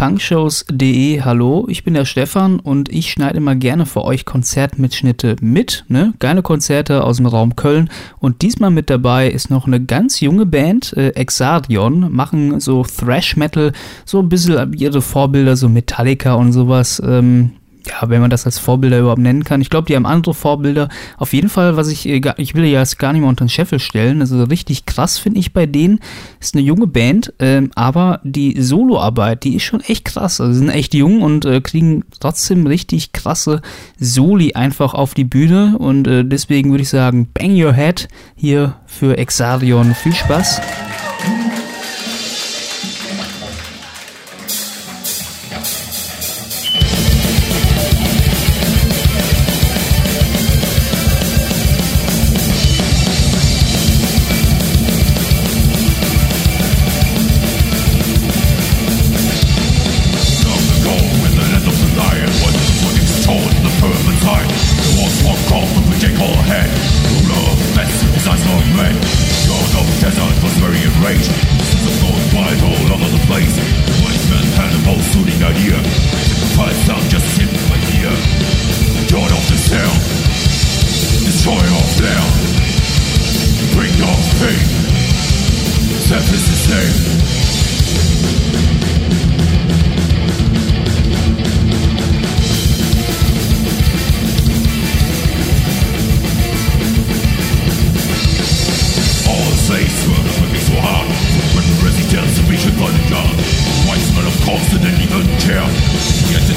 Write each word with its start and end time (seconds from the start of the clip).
punkshows.de. 0.00 1.20
Hallo, 1.20 1.66
ich 1.68 1.84
bin 1.84 1.92
der 1.92 2.06
Stefan 2.06 2.58
und 2.58 2.88
ich 2.88 3.10
schneide 3.12 3.36
immer 3.36 3.54
gerne 3.54 3.84
für 3.84 4.02
euch 4.02 4.24
Konzertmitschnitte 4.24 5.36
mit. 5.42 5.84
Ne? 5.88 6.14
Geile 6.20 6.40
Konzerte 6.40 7.04
aus 7.04 7.18
dem 7.18 7.26
Raum 7.26 7.54
Köln. 7.54 7.90
Und 8.18 8.40
diesmal 8.40 8.70
mit 8.70 8.88
dabei 8.88 9.28
ist 9.28 9.50
noch 9.50 9.66
eine 9.66 9.78
ganz 9.78 10.20
junge 10.20 10.46
Band, 10.46 10.94
äh, 10.96 11.10
Exadion, 11.10 12.10
machen 12.10 12.60
so 12.60 12.82
Thrash 12.82 13.36
Metal, 13.36 13.74
so 14.06 14.20
ein 14.20 14.30
bisschen 14.30 14.72
ihre 14.72 15.02
Vorbilder, 15.02 15.54
so 15.54 15.68
Metallica 15.68 16.32
und 16.32 16.54
sowas. 16.54 17.02
Ähm, 17.04 17.50
ja, 17.86 18.08
wenn 18.08 18.20
man 18.20 18.30
das 18.30 18.46
als 18.46 18.58
Vorbilder 18.58 18.98
überhaupt 18.98 19.20
nennen 19.20 19.44
kann. 19.44 19.60
Ich 19.60 19.70
glaube, 19.70 19.86
die 19.86 19.96
haben 19.96 20.06
andere 20.06 20.34
Vorbilder. 20.34 20.88
Auf 21.16 21.32
jeden 21.32 21.48
Fall, 21.48 21.76
was 21.76 21.88
ich, 21.88 22.06
äh, 22.06 22.20
ich 22.36 22.54
will 22.54 22.64
ja 22.64 22.80
jetzt 22.80 22.98
gar 22.98 23.12
nicht 23.12 23.20
mehr 23.20 23.28
unter 23.28 23.44
den 23.44 23.50
Scheffel 23.50 23.78
stellen. 23.78 24.20
Also 24.20 24.42
richtig 24.44 24.86
krass 24.86 25.18
finde 25.18 25.40
ich 25.40 25.52
bei 25.52 25.66
denen. 25.66 26.00
Ist 26.40 26.54
eine 26.54 26.64
junge 26.64 26.86
Band, 26.86 27.32
ähm, 27.38 27.70
aber 27.74 28.20
die 28.24 28.60
Soloarbeit, 28.60 29.44
die 29.44 29.56
ist 29.56 29.64
schon 29.64 29.80
echt 29.80 30.04
krass. 30.04 30.40
Also 30.40 30.54
sind 30.54 30.68
echt 30.68 30.94
jung 30.94 31.22
und 31.22 31.44
äh, 31.44 31.60
kriegen 31.60 32.04
trotzdem 32.18 32.66
richtig 32.66 33.12
krasse 33.12 33.62
Soli 33.98 34.54
einfach 34.54 34.94
auf 34.94 35.14
die 35.14 35.24
Bühne. 35.24 35.76
Und 35.78 36.06
äh, 36.06 36.24
deswegen 36.24 36.70
würde 36.70 36.82
ich 36.82 36.90
sagen, 36.90 37.28
bang 37.32 37.60
your 37.62 37.72
head 37.72 38.08
hier 38.34 38.76
für 38.86 39.16
Exarion. 39.16 39.94
Viel 39.94 40.14
Spaß. 40.14 40.60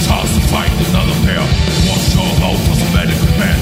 chance 0.04 0.36
to 0.36 0.42
fight 0.52 0.72
another 0.92 1.16
pair. 1.24 1.40
Watch 1.88 2.12
your 2.12 2.28
mouth 2.44 2.60
for 2.68 2.76
some 2.76 2.92
medical 2.92 3.32
man. 3.40 3.60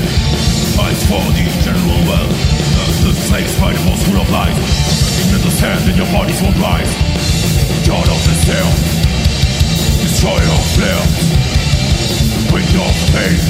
Fight 0.74 0.98
for 1.06 1.22
the 1.38 1.46
general 1.62 2.02
well. 2.10 2.30
The 3.06 3.14
slaves 3.14 3.54
by 3.62 3.74
the 3.74 3.84
most 3.86 4.08
rule 4.10 4.22
of 4.22 4.30
life. 4.34 4.58
In 5.30 5.38
the 5.38 5.54
sand 5.54 5.86
in 5.90 5.96
your 5.98 6.10
bodies 6.10 6.42
won't 6.42 6.58
rise. 6.58 6.90
God 7.86 8.08
of 8.10 8.20
the. 8.26 8.32
Destroy 10.02 10.38
your 10.42 10.62
flare. 10.74 11.06
With 12.54 12.68
your 12.74 12.90
faith. 13.14 13.46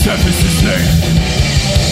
Service 0.00 0.40
is 0.48 0.64
late. 0.64 1.89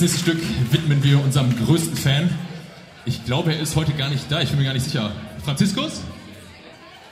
Das 0.00 0.12
nächste 0.12 0.30
Stück 0.30 0.42
widmen 0.72 1.04
wir 1.04 1.22
unserem 1.22 1.54
größten 1.66 1.94
Fan. 1.94 2.30
Ich 3.04 3.22
glaube, 3.26 3.52
er 3.52 3.60
ist 3.60 3.76
heute 3.76 3.92
gar 3.92 4.08
nicht 4.08 4.32
da. 4.32 4.40
Ich 4.40 4.48
bin 4.48 4.58
mir 4.58 4.64
gar 4.64 4.72
nicht 4.72 4.86
sicher. 4.86 5.12
Franziskus? 5.44 6.00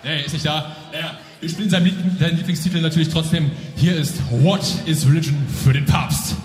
Nee, 0.03 0.21
er 0.21 0.25
ist 0.25 0.33
nicht 0.33 0.47
da. 0.47 0.75
Ja, 0.99 1.19
wir 1.39 1.51
spielen 1.51 1.69
seinen, 1.69 1.85
Lieblingstitel 1.85 2.81
natürlich 2.81 3.11
trotzdem. 3.11 3.51
Hier 3.77 3.95
ist 3.95 4.15
What 4.31 4.63
is 4.87 5.07
Religion 5.07 5.37
für 5.63 5.75
den 5.75 5.85
Papst. 5.85 6.37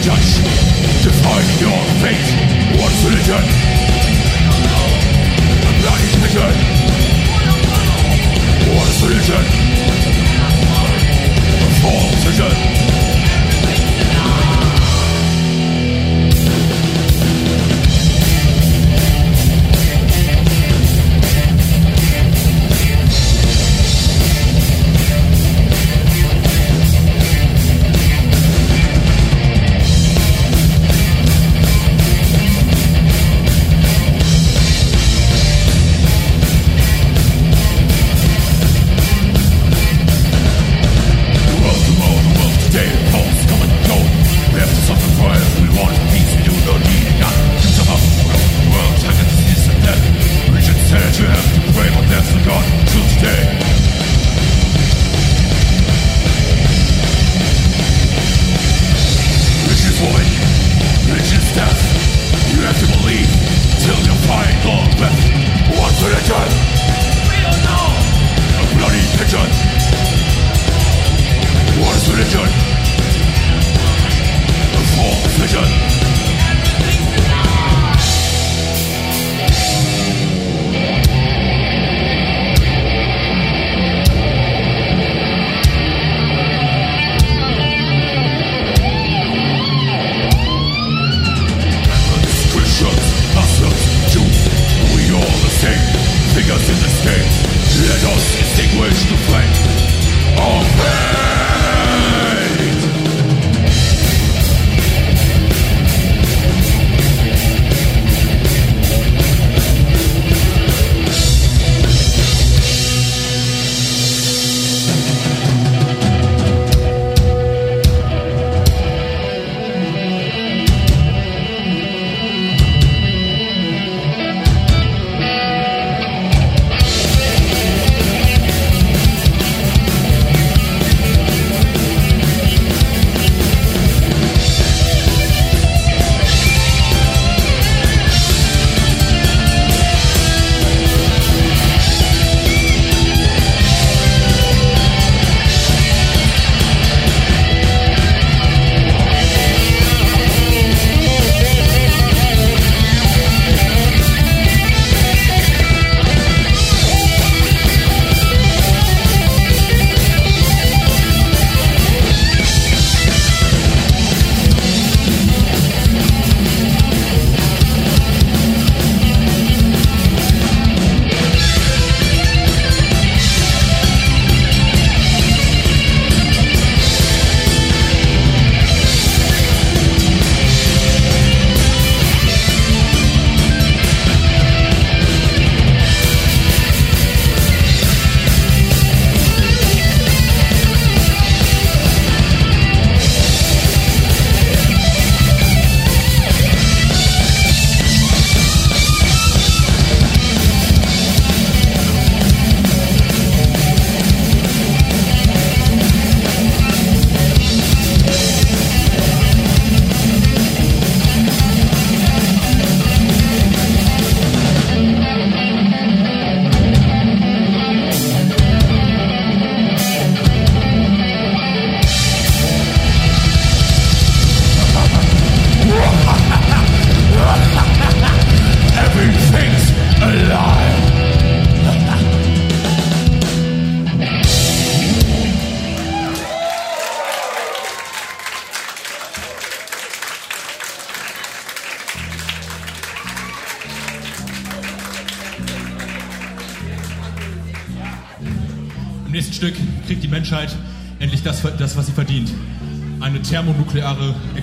Judge, 0.00 0.38
To 1.02 1.10
your 1.60 1.78
fate 2.00 2.28
What's 2.78 3.02
religion? 3.04 3.42
A 5.66 5.72
bloody 5.80 6.10
vision 6.22 6.54
What 8.74 8.88
is 8.88 9.02
religion? 9.02 9.44
A 11.60 11.70
false 11.82 12.24
vision 12.24 13.07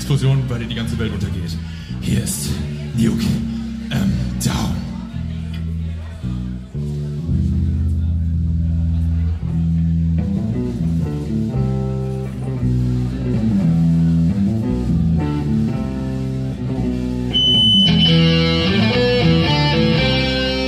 Explosion, 0.05 0.43
bei 0.47 0.59
der 0.59 0.67
die 0.67 0.75
ganze 0.75 0.99
Welt 0.99 1.11
untergeht. 1.11 1.57
Hier 2.01 2.23
ist 2.23 2.51
Nuke 2.95 3.25
ähm, 3.89 4.13
Down. 4.39 4.75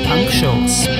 Punk 0.03 0.31
Shows. 0.31 0.96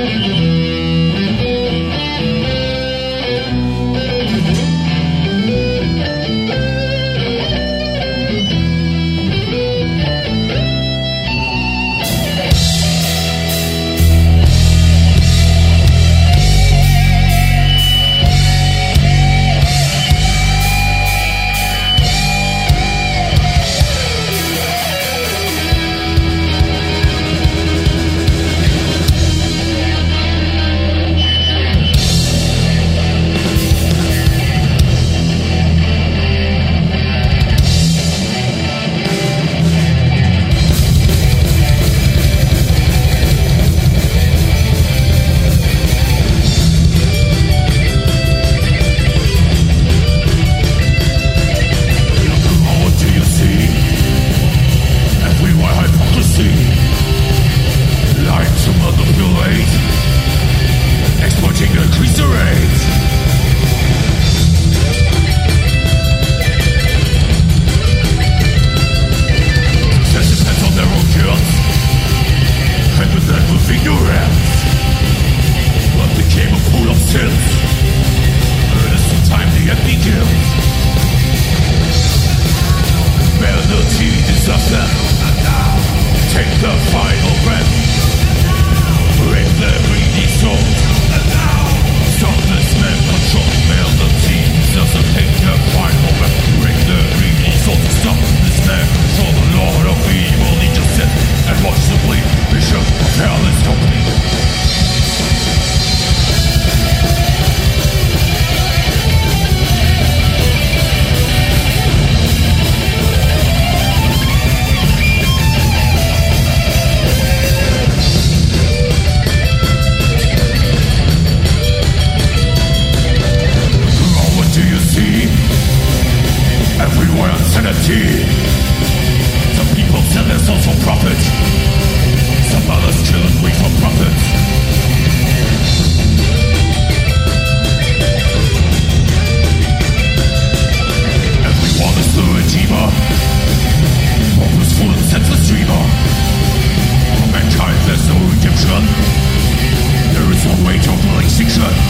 six, 151.38 151.53
seven. 151.53 151.87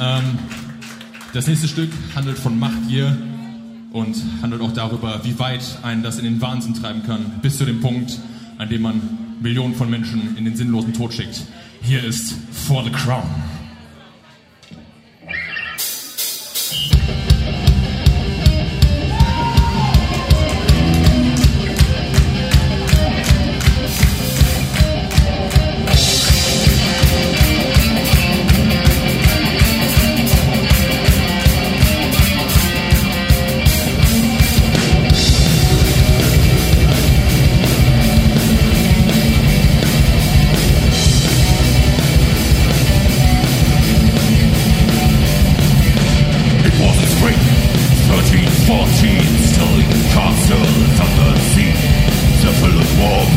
Ähm, 0.00 0.38
das 1.34 1.46
nächste 1.46 1.68
Stück 1.68 1.90
handelt 2.14 2.38
von 2.38 2.58
Machtgier 2.58 3.16
und 3.92 4.16
handelt 4.40 4.62
auch 4.62 4.72
darüber, 4.72 5.20
wie 5.24 5.38
weit 5.38 5.62
einen 5.82 6.02
das 6.02 6.18
in 6.18 6.24
den 6.24 6.40
Wahnsinn 6.40 6.74
treiben 6.74 7.02
kann, 7.04 7.40
bis 7.42 7.58
zu 7.58 7.66
dem 7.66 7.80
Punkt, 7.80 8.18
an 8.56 8.70
dem 8.70 8.82
man 8.82 9.00
Millionen 9.40 9.74
von 9.74 9.90
Menschen 9.90 10.36
in 10.36 10.44
den 10.44 10.56
sinnlosen 10.56 10.94
Tod 10.94 11.12
schickt. 11.12 11.42
Hier 11.82 12.02
ist 12.02 12.34
For 12.52 12.82
the 12.82 12.90
Crown. 12.90 13.28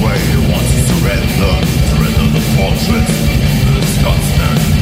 way 0.04 0.20
once 0.52 0.70
to 0.74 0.82
surrender, 0.92 1.54
surrender 1.90 2.28
the 2.36 2.44
fortress, 2.56 3.12
the 3.74 3.82
Scotsman. 3.96 4.73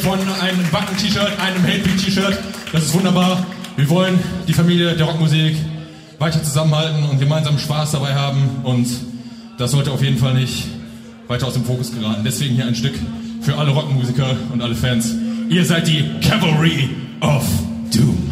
von 0.00 0.40
einem 0.40 0.70
Backen-T-Shirt, 0.70 1.40
einem 1.40 1.64
Helping-T-Shirt. 1.64 2.38
Das 2.72 2.84
ist 2.84 2.94
wunderbar. 2.94 3.46
Wir 3.76 3.88
wollen 3.88 4.18
die 4.46 4.52
Familie 4.52 4.94
der 4.94 5.06
Rockmusik 5.06 5.56
weiter 6.18 6.42
zusammenhalten 6.42 7.04
und 7.04 7.18
gemeinsam 7.18 7.58
Spaß 7.58 7.92
dabei 7.92 8.14
haben. 8.14 8.60
Und 8.64 8.88
das 9.58 9.70
sollte 9.70 9.90
auf 9.92 10.02
jeden 10.02 10.18
Fall 10.18 10.34
nicht 10.34 10.66
weiter 11.28 11.46
aus 11.46 11.54
dem 11.54 11.64
Fokus 11.64 11.94
geraten. 11.94 12.22
Deswegen 12.24 12.56
hier 12.56 12.66
ein 12.66 12.74
Stück 12.74 12.94
für 13.40 13.56
alle 13.56 13.70
Rockmusiker 13.70 14.36
und 14.52 14.60
alle 14.60 14.74
Fans. 14.74 15.14
Ihr 15.48 15.64
seid 15.64 15.86
die 15.86 16.04
Cavalry 16.20 16.90
of 17.20 17.46
Doom. 17.94 18.25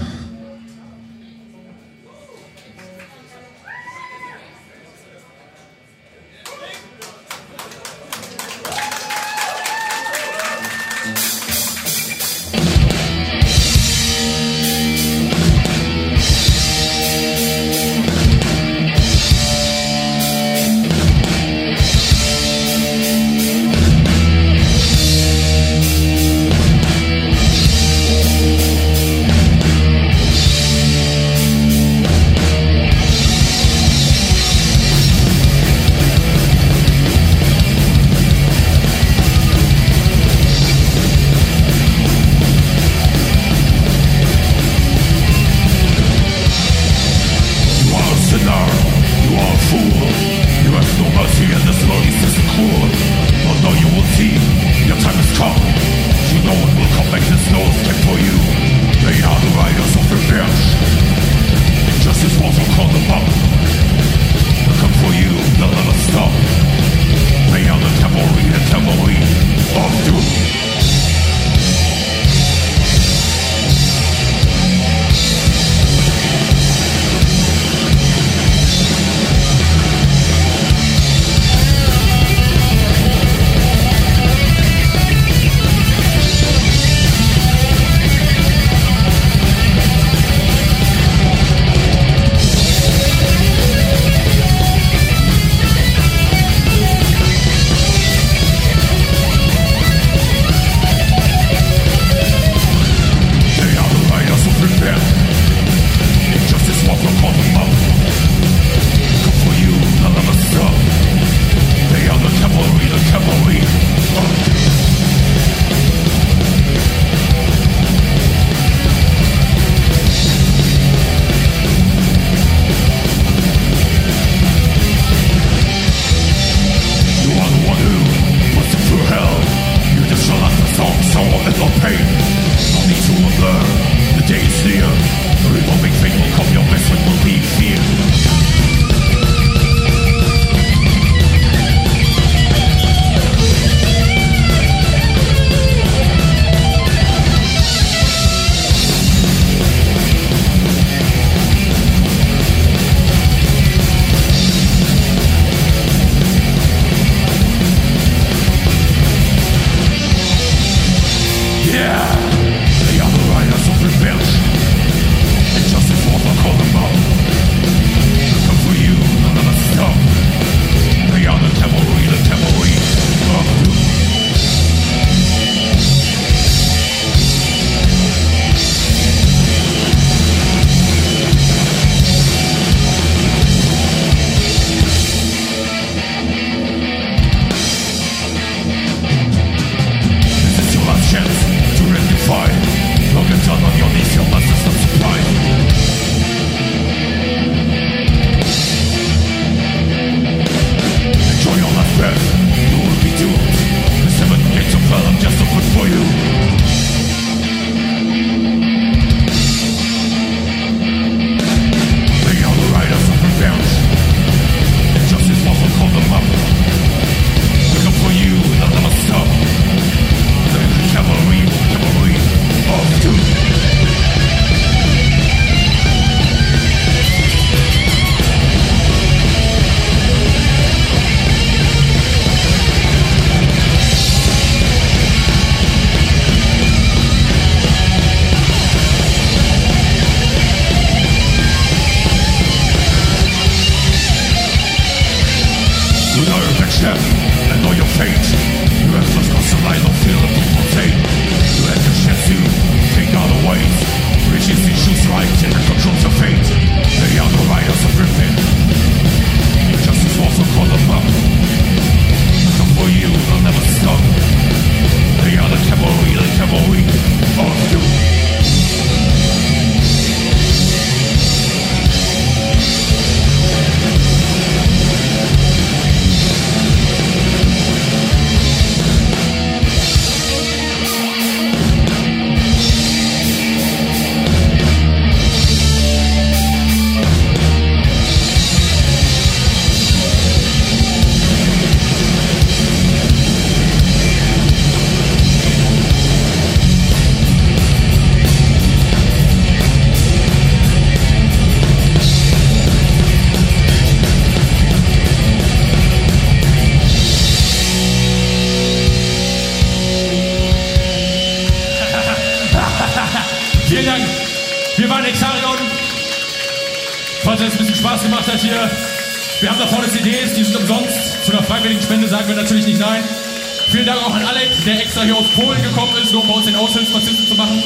Vielen 323.84 323.96
Dank 323.96 324.08
auch 324.08 324.14
an 324.14 324.24
Alex, 324.24 324.64
der 324.64 324.80
extra 324.80 325.02
hier 325.02 325.14
aus 325.14 325.28
Polen 325.36 325.62
gekommen 325.62 325.92
ist, 326.02 326.10
nur 326.10 326.22
um 326.22 326.28
bei 326.28 326.34
uns 326.36 326.46
den 326.46 326.56
Aushilfsbassisten 326.56 327.28
zu 327.28 327.34
machen. 327.34 327.62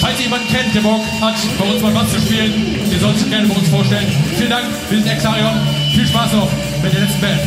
Falls 0.00 0.18
ihr 0.18 0.24
jemanden 0.24 0.48
kennt, 0.48 0.74
der 0.74 0.80
Bock 0.80 1.04
hat, 1.20 1.36
bei 1.56 1.64
uns 1.64 1.80
mal 1.80 1.94
was 1.94 2.12
zu 2.12 2.20
spielen, 2.20 2.80
ihr 2.90 2.98
sollt 2.98 3.16
sich 3.16 3.30
gerne 3.30 3.46
bei 3.46 3.54
uns 3.54 3.68
vorstellen. 3.68 4.08
Vielen 4.36 4.50
Dank, 4.50 4.66
wir 4.90 4.98
sind 4.98 5.06
Exarion. 5.08 5.60
Viel 5.94 6.04
Spaß 6.08 6.32
noch 6.32 6.50
mit 6.82 6.92
der 6.92 7.02
letzten 7.02 7.20
Band. 7.20 7.40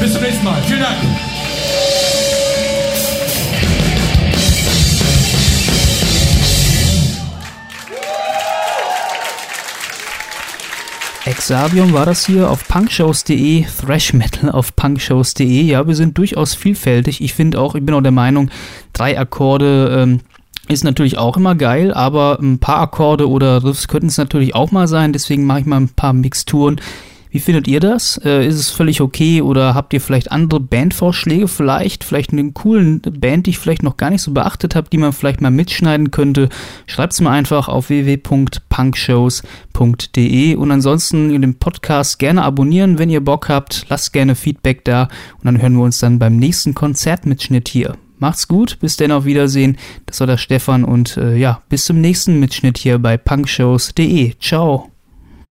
Bis 0.00 0.14
zum 0.14 0.22
nächsten 0.22 0.44
Mal. 0.44 0.62
Vielen 0.62 0.80
Dank. 0.80 0.96
Exavium 11.50 11.94
war 11.94 12.04
das 12.04 12.26
hier 12.26 12.50
auf 12.50 12.68
punkshows.de, 12.68 13.64
Thrash 13.64 14.12
Metal 14.12 14.50
auf 14.50 14.76
punkshows.de. 14.76 15.62
Ja, 15.62 15.86
wir 15.86 15.94
sind 15.94 16.18
durchaus 16.18 16.52
vielfältig. 16.52 17.22
Ich 17.22 17.32
finde 17.32 17.58
auch, 17.58 17.74
ich 17.74 17.82
bin 17.82 17.94
auch 17.94 18.02
der 18.02 18.12
Meinung, 18.12 18.50
drei 18.92 19.18
Akkorde 19.18 19.98
ähm, 19.98 20.20
ist 20.68 20.84
natürlich 20.84 21.16
auch 21.16 21.38
immer 21.38 21.54
geil, 21.54 21.94
aber 21.94 22.38
ein 22.38 22.58
paar 22.58 22.80
Akkorde 22.80 23.30
oder 23.30 23.64
Riffs 23.64 23.88
könnten 23.88 24.08
es 24.08 24.18
natürlich 24.18 24.54
auch 24.54 24.72
mal 24.72 24.88
sein. 24.88 25.14
Deswegen 25.14 25.46
mache 25.46 25.60
ich 25.60 25.64
mal 25.64 25.80
ein 25.80 25.88
paar 25.88 26.12
Mixturen. 26.12 26.82
Wie 27.30 27.40
findet 27.40 27.68
ihr 27.68 27.80
das? 27.80 28.18
Äh, 28.24 28.46
ist 28.46 28.56
es 28.56 28.70
völlig 28.70 29.00
okay 29.00 29.42
oder 29.42 29.74
habt 29.74 29.92
ihr 29.92 30.00
vielleicht 30.00 30.32
andere 30.32 30.60
Bandvorschläge 30.60 31.48
vielleicht? 31.48 32.04
Vielleicht 32.04 32.32
eine 32.32 32.52
coolen 32.52 33.02
Band, 33.02 33.46
die 33.46 33.50
ich 33.50 33.58
vielleicht 33.58 33.82
noch 33.82 33.96
gar 33.96 34.10
nicht 34.10 34.22
so 34.22 34.32
beachtet 34.32 34.74
habe, 34.74 34.88
die 34.90 34.98
man 34.98 35.12
vielleicht 35.12 35.40
mal 35.40 35.50
mitschneiden 35.50 36.10
könnte? 36.10 36.48
Schreibt 36.86 37.12
es 37.12 37.20
mir 37.20 37.30
einfach 37.30 37.68
auf 37.68 37.90
www.punkshows.de 37.90 40.54
und 40.54 40.70
ansonsten 40.70 41.40
den 41.40 41.58
Podcast 41.58 42.18
gerne 42.18 42.42
abonnieren, 42.42 42.98
wenn 42.98 43.10
ihr 43.10 43.24
Bock 43.24 43.48
habt. 43.48 43.86
Lasst 43.88 44.12
gerne 44.12 44.34
Feedback 44.34 44.84
da 44.84 45.08
und 45.34 45.44
dann 45.44 45.60
hören 45.60 45.76
wir 45.76 45.84
uns 45.84 45.98
dann 45.98 46.18
beim 46.18 46.36
nächsten 46.36 46.74
Konzertmitschnitt 46.74 47.68
hier. 47.68 47.96
Macht's 48.18 48.48
gut, 48.48 48.78
bis 48.80 48.96
denn 48.96 49.12
auf 49.12 49.24
Wiedersehen. 49.24 49.76
Das 50.06 50.20
war 50.20 50.26
der 50.26 50.38
Stefan 50.38 50.84
und 50.84 51.16
äh, 51.16 51.36
ja, 51.36 51.62
bis 51.68 51.84
zum 51.84 52.00
nächsten 52.00 52.40
Mitschnitt 52.40 52.78
hier 52.78 52.98
bei 52.98 53.16
punkshows.de. 53.16 54.34
Ciao. 54.40 54.90